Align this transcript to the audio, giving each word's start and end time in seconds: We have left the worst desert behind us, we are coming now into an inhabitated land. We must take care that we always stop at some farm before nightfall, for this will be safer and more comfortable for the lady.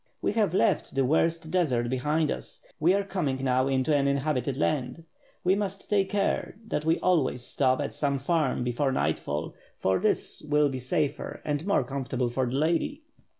We 0.19 0.31
have 0.33 0.55
left 0.55 0.95
the 0.95 1.05
worst 1.05 1.51
desert 1.51 1.87
behind 1.89 2.31
us, 2.31 2.65
we 2.79 2.95
are 2.95 3.03
coming 3.03 3.43
now 3.43 3.67
into 3.67 3.95
an 3.95 4.07
inhabitated 4.07 4.57
land. 4.59 5.03
We 5.43 5.53
must 5.53 5.91
take 5.91 6.09
care 6.09 6.55
that 6.69 6.83
we 6.83 6.97
always 7.01 7.43
stop 7.43 7.79
at 7.81 7.93
some 7.93 8.17
farm 8.17 8.63
before 8.63 8.91
nightfall, 8.91 9.53
for 9.77 9.99
this 9.99 10.41
will 10.49 10.69
be 10.69 10.79
safer 10.79 11.39
and 11.45 11.67
more 11.67 11.83
comfortable 11.83 12.29
for 12.29 12.47
the 12.47 12.57
lady. 12.57 13.03